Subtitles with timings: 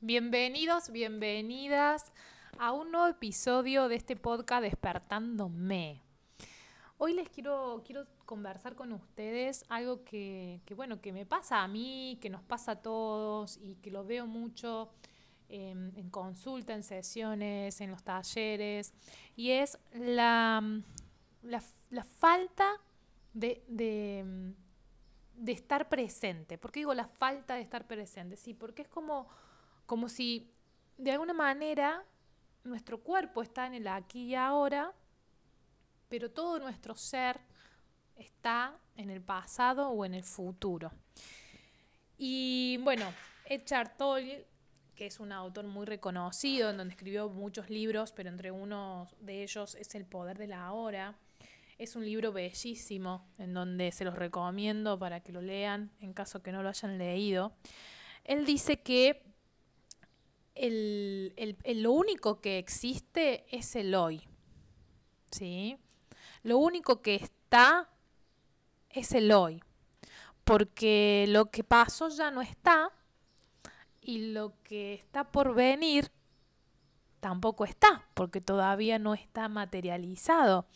[0.00, 2.12] Bienvenidos, bienvenidas
[2.56, 6.00] a un nuevo episodio de este podcast Despertándome.
[6.98, 11.66] Hoy les quiero, quiero conversar con ustedes algo que, que, bueno, que me pasa a
[11.66, 14.88] mí, que nos pasa a todos y que lo veo mucho
[15.48, 18.94] en, en consulta, en sesiones, en los talleres,
[19.34, 20.62] y es la,
[21.42, 21.60] la,
[21.90, 22.70] la falta
[23.34, 24.54] de, de,
[25.34, 26.56] de, estar presente.
[26.56, 28.36] ¿Por qué digo la falta de estar presente?
[28.36, 29.26] Sí, porque es como,
[29.88, 30.52] como si
[30.98, 32.04] de alguna manera
[32.62, 34.92] nuestro cuerpo está en el aquí y ahora,
[36.10, 37.40] pero todo nuestro ser
[38.14, 40.92] está en el pasado o en el futuro.
[42.18, 43.10] Y bueno,
[43.46, 44.46] Eckhart Tolle,
[44.94, 49.42] que es un autor muy reconocido, en donde escribió muchos libros, pero entre uno de
[49.42, 51.16] ellos es El poder de la hora.
[51.78, 56.42] Es un libro bellísimo, en donde se los recomiendo para que lo lean, en caso
[56.42, 57.54] que no lo hayan leído.
[58.24, 59.27] Él dice que
[60.58, 64.28] el, el, lo único que existe es el hoy.
[65.30, 65.78] ¿Sí?
[66.42, 67.88] Lo único que está
[68.90, 69.62] es el hoy.
[70.44, 72.90] Porque lo que pasó ya no está
[74.00, 76.10] y lo que está por venir
[77.20, 80.66] tampoco está, porque todavía no está materializado.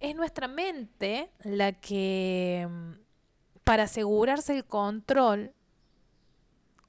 [0.00, 2.68] Es nuestra mente la que,
[3.64, 5.54] para asegurarse el control,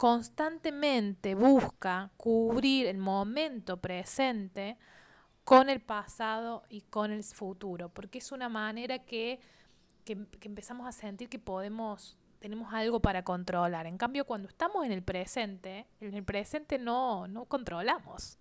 [0.01, 4.79] constantemente busca cubrir el momento presente
[5.43, 9.39] con el pasado y con el futuro, porque es una manera que,
[10.03, 13.85] que, empezamos a sentir que podemos, tenemos algo para controlar.
[13.85, 18.39] En cambio, cuando estamos en el presente, en el presente no, no controlamos.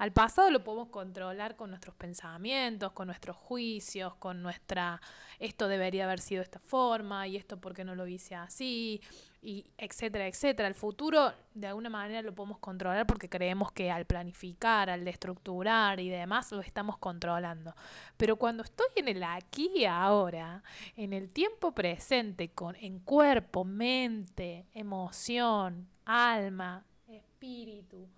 [0.00, 4.98] Al pasado lo podemos controlar con nuestros pensamientos, con nuestros juicios, con nuestra,
[5.38, 9.02] esto debería haber sido de esta forma y esto porque no lo hice así,
[9.42, 10.68] y etcétera, etcétera.
[10.68, 16.00] El futuro de alguna manera lo podemos controlar porque creemos que al planificar, al estructurar
[16.00, 17.76] y demás lo estamos controlando.
[18.16, 20.62] Pero cuando estoy en el aquí y ahora,
[20.96, 28.08] en el tiempo presente, con, en cuerpo, mente, emoción, alma, espíritu,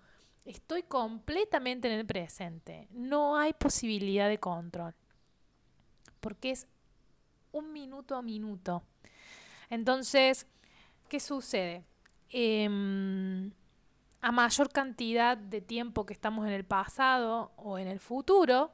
[0.45, 2.87] Estoy completamente en el presente.
[2.91, 4.93] No hay posibilidad de control.
[6.19, 6.67] Porque es
[7.51, 8.83] un minuto a minuto.
[9.69, 10.47] Entonces,
[11.07, 11.85] ¿qué sucede?
[12.29, 12.69] Eh,
[14.23, 18.71] a mayor cantidad de tiempo que estamos en el pasado o en el futuro,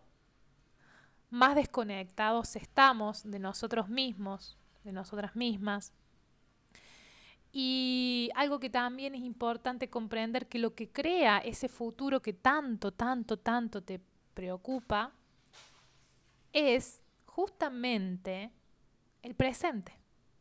[1.31, 5.91] más desconectados estamos de nosotros mismos, de nosotras mismas,
[7.51, 12.91] y algo que también es importante comprender que lo que crea ese futuro que tanto,
[12.91, 13.99] tanto, tanto te
[14.33, 15.11] preocupa
[16.53, 18.51] es justamente
[19.23, 19.93] el presente,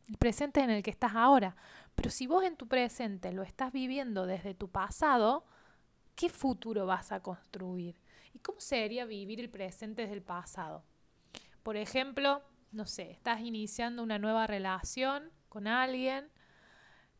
[0.07, 1.55] el presente en el que estás ahora.
[1.95, 5.45] Pero si vos en tu presente lo estás viviendo desde tu pasado,
[6.15, 7.99] ¿qué futuro vas a construir?
[8.33, 10.83] ¿Y cómo sería vivir el presente desde el pasado?
[11.63, 16.29] Por ejemplo, no sé, estás iniciando una nueva relación con alguien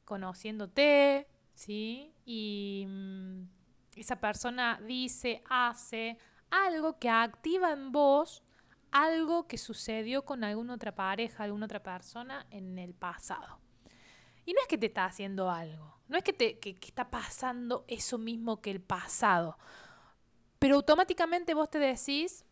[0.10, 2.12] conociéndote, ¿sí?
[2.26, 3.44] Y mmm,
[3.96, 6.18] esa persona dice, hace
[6.50, 8.44] algo que activa en vos
[8.92, 13.60] algo que sucedió con alguna otra pareja, alguna otra persona en el pasado.
[14.46, 17.86] Y no es que te está haciendo algo, no es que, te, que está pasando
[17.88, 19.60] eso mismo que el pasado,
[20.58, 22.46] pero automáticamente vos te decís,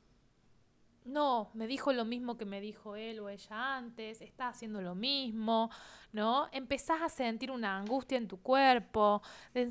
[1.08, 4.94] no, me dijo lo mismo que me dijo él o ella antes, está haciendo lo
[4.94, 5.72] mismo,
[6.12, 6.50] ¿no?
[6.52, 9.22] Empezás a sentir una angustia en tu cuerpo,
[9.54, 9.62] te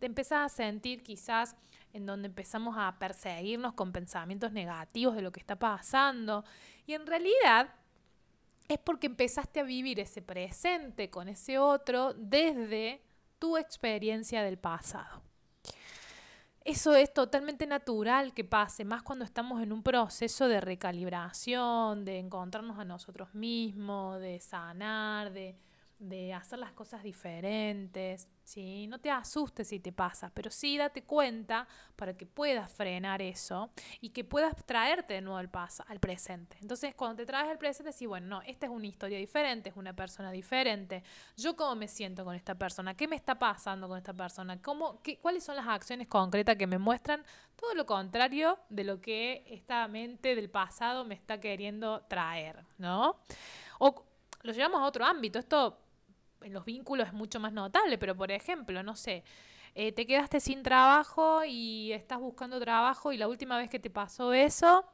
[0.00, 1.56] empezás a sentir quizás
[1.92, 6.44] en donde empezamos a perseguirnos con pensamientos negativos de lo que está pasando.
[6.86, 7.74] Y en realidad
[8.68, 13.02] es porque empezaste a vivir ese presente con ese otro desde
[13.38, 15.23] tu experiencia del pasado.
[16.64, 22.18] Eso es totalmente natural que pase, más cuando estamos en un proceso de recalibración, de
[22.18, 25.56] encontrarnos a nosotros mismos, de sanar, de
[25.98, 28.86] de hacer las cosas diferentes, ¿sí?
[28.86, 31.66] No te asustes si te pasa, pero sí date cuenta
[31.96, 33.70] para que puedas frenar eso
[34.00, 36.56] y que puedas traerte de nuevo al, paso, al presente.
[36.60, 39.76] Entonces, cuando te traes al presente, sí, bueno, no, esta es una historia diferente, es
[39.76, 41.02] una persona diferente.
[41.36, 42.94] ¿Yo cómo me siento con esta persona?
[42.94, 44.60] ¿Qué me está pasando con esta persona?
[44.60, 47.24] ¿Cómo, qué, ¿Cuáles son las acciones concretas que me muestran
[47.56, 53.20] todo lo contrario de lo que esta mente del pasado me está queriendo traer, ¿no?
[53.78, 54.04] O
[54.42, 55.38] lo llevamos a otro ámbito.
[55.38, 55.83] Esto
[56.44, 59.24] en los vínculos es mucho más notable, pero por ejemplo, no sé,
[59.74, 63.90] eh, te quedaste sin trabajo y estás buscando trabajo y la última vez que te
[63.90, 64.84] pasó eso,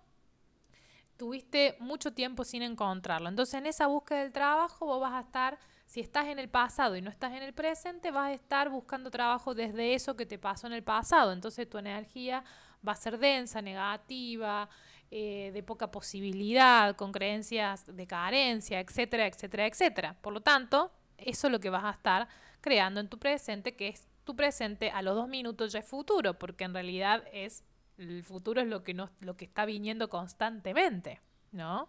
[1.17, 3.29] tuviste mucho tiempo sin encontrarlo.
[3.29, 6.97] Entonces en esa búsqueda del trabajo vos vas a estar Si estás en el pasado
[6.97, 10.38] y no estás en el presente, vas a estar buscando trabajo desde eso que te
[10.38, 11.32] pasó en el pasado.
[11.32, 12.44] Entonces tu energía
[12.87, 14.69] va a ser densa, negativa,
[15.11, 20.17] eh, de poca posibilidad, con creencias de carencia, etcétera, etcétera, etcétera.
[20.20, 20.93] Por lo tanto,
[21.25, 22.29] eso es lo que vas a estar
[22.61, 26.39] creando en tu presente, que es tu presente a los dos minutos ya es futuro,
[26.39, 27.65] porque en realidad es
[27.99, 31.21] el futuro es lo que, no, lo que está viniendo constantemente,
[31.53, 31.89] ¿no?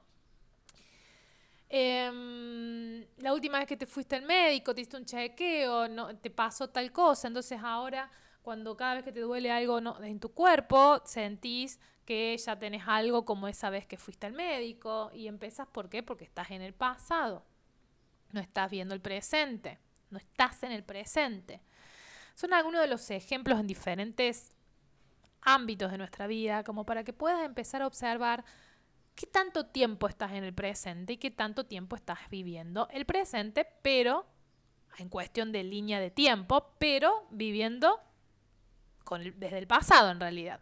[1.70, 6.30] Em, la última vez que te fuiste al médico, te hiciste un chequeo, no, te
[6.30, 8.12] pasó tal cosa, entonces ahora
[8.42, 13.24] cuando cada vez que te duele algo en tu cuerpo, sentís que ya tenés algo
[13.24, 16.04] como esa vez que fuiste al médico y empezás, ¿por qué?
[16.04, 17.46] Porque estás en el pasado,
[18.34, 19.80] no estás viendo el presente,
[20.10, 21.62] no estás en el presente.
[22.36, 24.56] Son algunos de los ejemplos en diferentes
[25.42, 28.44] ámbitos de nuestra vida, como para que puedas empezar a observar
[29.16, 33.68] qué tanto tiempo estás en el presente y qué tanto tiempo estás viviendo el presente,
[33.82, 34.26] pero
[34.98, 38.00] en cuestión de línea de tiempo, pero viviendo
[39.04, 40.60] con desde el pasado en realidad.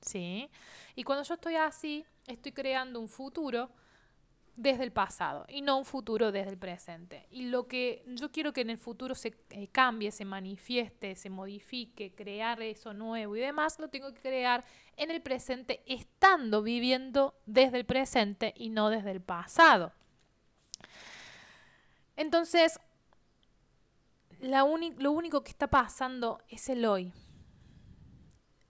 [0.00, 0.50] ¿Sí?
[0.96, 3.70] Y cuando yo estoy así, estoy creando un futuro
[4.56, 7.26] desde el pasado y no un futuro desde el presente.
[7.30, 11.30] Y lo que yo quiero que en el futuro se eh, cambie, se manifieste, se
[11.30, 14.64] modifique, crear eso nuevo y demás, lo tengo que crear
[14.96, 19.92] en el presente estando viviendo desde el presente y no desde el pasado.
[22.16, 22.78] Entonces,
[24.40, 27.12] lo único que está pasando es el hoy.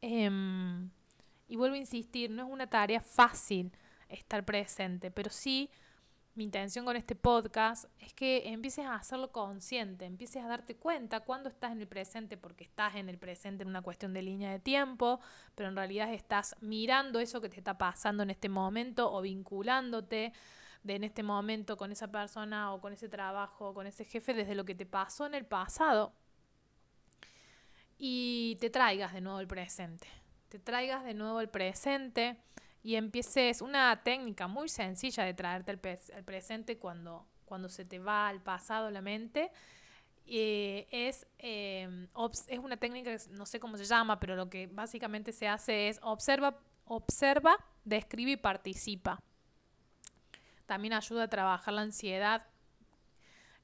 [0.01, 0.91] Em,
[1.49, 3.73] y vuelvo a insistir, no es una tarea fácil
[4.13, 5.71] estar presente, pero sí
[6.35, 11.21] mi intención con este podcast es que empieces a hacerlo consciente, empieces a darte cuenta
[11.21, 14.51] cuando estás en el presente, porque estás en el presente en una cuestión de línea
[14.51, 15.21] de tiempo,
[15.55, 20.33] pero en realidad estás mirando eso que te está pasando en este momento o vinculándote
[20.83, 24.33] de en este momento con esa persona o con ese trabajo o con ese jefe
[24.33, 26.15] desde lo que te pasó en el pasado
[27.99, 30.09] y te traigas de nuevo el presente,
[30.49, 32.39] te traigas de nuevo el presente
[32.83, 35.79] y empieces una técnica muy sencilla de traerte el,
[36.25, 39.53] presente cuando, cuando se te va al pasado la mente.
[40.27, 42.09] Eh, es, em,
[42.49, 46.01] es una técnica, no sé cómo se llama, pero lo que básicamente se hace es
[46.03, 49.21] observa, observa, describe y participa.
[50.67, 52.47] También ayuda a trabajar la ansiedad,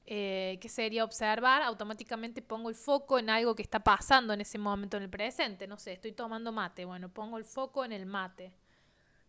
[0.05, 4.57] eh, que sería observar, automáticamente pongo el foco en algo que está pasando en ese
[4.57, 5.67] momento en el presente.
[5.67, 8.53] No sé, estoy tomando mate, bueno, pongo el foco en el mate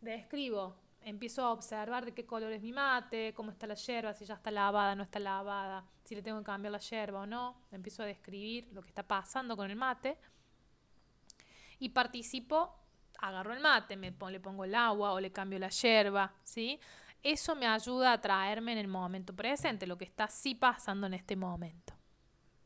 [0.01, 4.25] describo, empiezo a observar de qué color es mi mate, cómo está la yerba, si
[4.25, 7.57] ya está lavada, no está lavada, si le tengo que cambiar la yerba o no.
[7.71, 10.19] Empiezo a describir lo que está pasando con el mate.
[11.79, 12.75] Y participo,
[13.19, 16.79] agarro el mate, me le pongo el agua o le cambio la yerba, ¿sí?
[17.23, 21.15] Eso me ayuda a traerme en el momento presente, lo que está sí pasando en
[21.15, 21.95] este momento.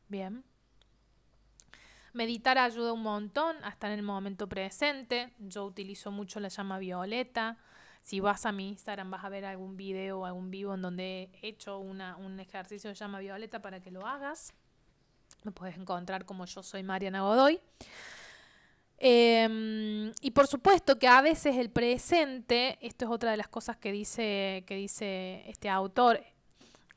[0.07, 0.43] Bien.
[2.15, 5.33] Meditar ayuda un montón a estar en el momento presente.
[5.37, 7.57] Yo utilizo mucho la llama violeta.
[8.03, 11.29] Si vas a mi Instagram vas a ver algún video o algún vivo en donde
[11.41, 14.53] he hecho una, un ejercicio de llama violeta para que lo hagas.
[15.43, 17.59] Me puedes encontrar como yo soy Mariana Godoy.
[18.97, 23.75] Em, y por supuesto que a veces el presente, esto es otra de las cosas
[23.75, 26.23] que dice, que dice este autor,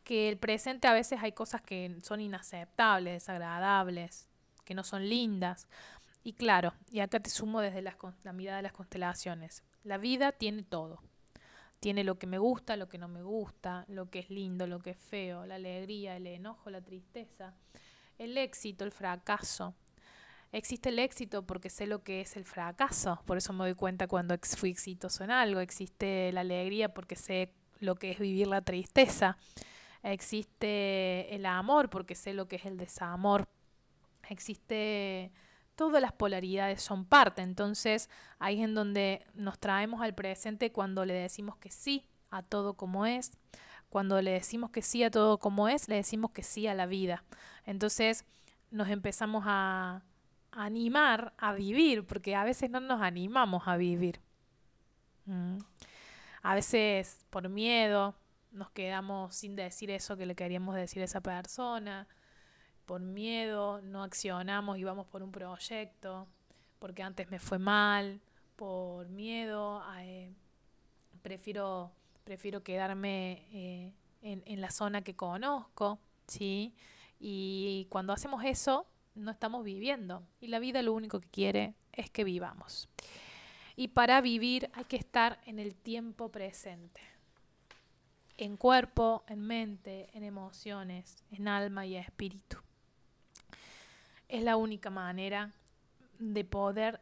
[0.05, 4.29] que el presente a veces hay cosas que son inaceptables, desagradables,
[4.69, 5.67] que no son lindas.
[6.23, 7.97] Y claro, y acá te sumo desde la,
[8.35, 9.63] mirada de las constelaciones.
[9.83, 11.03] La vida tiene todo.
[11.81, 14.81] Tiene lo que me gusta, lo que no me gusta, lo que es lindo, lo
[14.81, 17.55] que es feo, la alegría, el enojo, la tristeza,
[18.19, 19.75] el éxito, el fracaso.
[20.53, 24.07] Existe el éxito porque sé lo que es el fracaso, por eso me doy cuenta
[24.07, 25.61] cuando fui exitoso en algo.
[25.61, 29.39] Existe la alegría porque sé lo que es vivir la tristeza.
[30.03, 33.49] Existe el amor porque sé lo que es el desamor
[34.31, 35.33] existe,
[35.75, 41.05] todas las polaridades son parte, entonces ahí es en donde nos traemos al presente cuando
[41.05, 43.33] le decimos que sí a todo como es,
[43.89, 46.87] cuando le decimos que sí a todo como es, le decimos que sí a la
[46.87, 47.25] vida.
[47.65, 48.25] Entonces
[48.71, 50.03] nos empezamos a
[50.51, 54.21] animar a vivir, porque a veces no nos animamos a vivir.
[55.27, 55.59] Mm.
[56.43, 58.15] A veces por miedo
[58.51, 62.09] nos quedamos sin decir eso que le queríamos decir a esa persona
[62.89, 66.27] por miedo no accionamos y vamos por un proyecto,
[66.79, 68.19] porque antes me fue mal,
[68.57, 70.33] por miedo, eh,
[71.21, 71.93] prefiero,
[72.25, 73.93] prefiero quedarme eh,
[74.23, 76.75] en, en, la zona que conozco, ¿sí?
[77.21, 80.23] Y cuando hacemos eso, no estamos viviendo.
[80.41, 82.89] Y la vida lo único que quiere es que vivamos.
[83.77, 87.03] Y para vivir hay que estar en el tiempo presente.
[88.39, 92.59] en cuerpo, en mente, en emociones, en alma y espíritu.
[94.29, 95.53] Es la única manera
[96.19, 97.01] de poder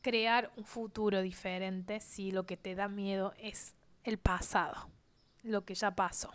[0.00, 3.74] crear un futuro diferente si lo que te da miedo es
[4.04, 4.88] el pasado,
[5.42, 6.30] lo que ya pasó.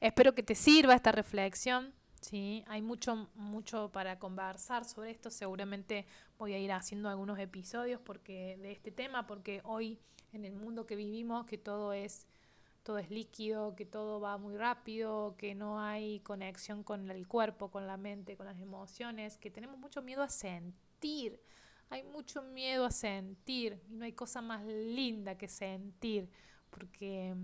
[0.00, 1.92] Espero que te sirva esta reflexión.
[2.20, 2.64] ¿sí?
[2.68, 5.30] Hay mucho, mucho para conversar sobre esto.
[5.30, 6.06] Seguramente
[6.38, 9.98] voy a ir haciendo algunos episodios porque, de este tema, porque hoy
[10.32, 12.26] en el mundo que vivimos, que todo es,
[12.86, 17.68] todo es líquido, que todo va muy rápido, que no hay conexión con el cuerpo,
[17.68, 21.42] con la mente, con las emociones, que tenemos mucho miedo a sentir.
[21.90, 26.30] Hay mucho miedo a sentir y no hay cosa más linda que sentir,
[26.70, 27.34] porque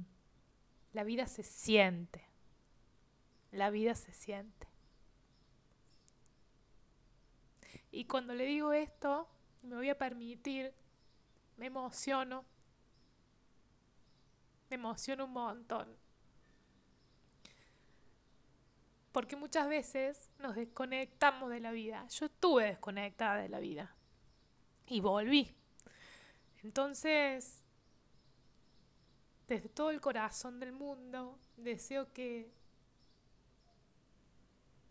[0.92, 2.24] la vida se siente.
[3.50, 4.68] La vida se siente.
[7.90, 9.26] Y cuando le digo esto,
[9.62, 10.72] me voy a permitir,
[11.56, 12.44] me emociono,
[14.72, 15.86] me emociono un montón.
[19.12, 22.06] Porque muchas veces nos desconectamos de la vida.
[22.08, 23.94] Yo estuve desconectada de la vida.
[24.86, 25.54] Y volví.
[26.62, 27.62] Entonces,
[29.46, 32.50] desde todo el corazón del mundo, deseo que,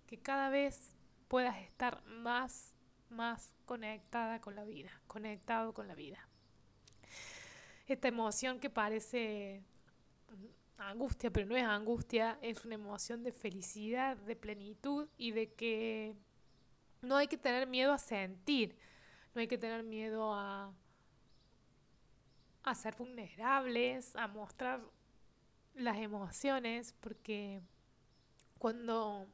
[0.06, 0.96] que cada vez
[1.28, 2.76] puedas estar más,
[3.10, 6.28] más conectada con la vida, conectado con la vida.
[7.88, 9.66] Esta emoción que parece
[10.78, 16.16] angustia, pero no es angustia, es una emoción de felicidad, de plenitud y de que
[17.02, 18.76] no hay que tener miedo a sentir,
[19.34, 20.74] no hay que tener miedo a,
[22.64, 24.82] a ser vulnerables, a mostrar
[25.76, 27.62] las emociones, porque
[28.58, 29.28] cuando,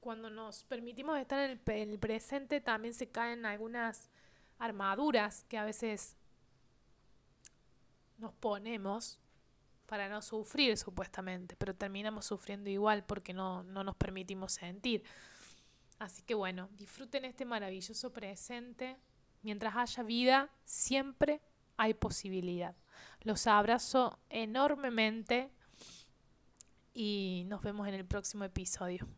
[0.00, 4.08] cuando nos permitimos estar en el, en el presente también se caen algunas
[4.58, 6.16] armaduras que a veces
[8.18, 9.18] nos ponemos
[9.90, 15.02] para no sufrir supuestamente, pero terminamos sufriendo igual porque no, no nos permitimos sentir.
[15.98, 18.96] Así que bueno, disfruten este maravilloso presente.
[19.42, 21.40] Mientras haya vida, siempre
[21.76, 22.76] hay posibilidad.
[23.22, 25.50] Los abrazo enormemente
[26.94, 29.08] y nos vemos en el próximo episodio.